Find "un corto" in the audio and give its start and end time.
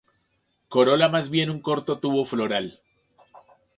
1.51-1.99